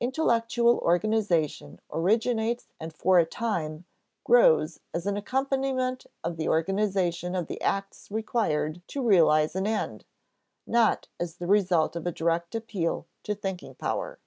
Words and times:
Intellectual 0.00 0.76
organization 0.80 1.80
originates 1.90 2.68
and 2.78 2.92
for 2.92 3.18
a 3.18 3.24
time 3.24 3.86
grows 4.22 4.80
as 4.92 5.06
an 5.06 5.16
accompaniment 5.16 6.04
of 6.22 6.36
the 6.36 6.46
organization 6.46 7.34
of 7.34 7.46
the 7.46 7.58
acts 7.62 8.10
required 8.10 8.86
to 8.88 9.02
realize 9.02 9.56
an 9.56 9.66
end, 9.66 10.04
not 10.66 11.08
as 11.18 11.36
the 11.36 11.46
result 11.46 11.96
of 11.96 12.06
a 12.06 12.12
direct 12.12 12.54
appeal 12.54 13.06
to 13.22 13.34
thinking 13.34 13.74
power. 13.74 14.18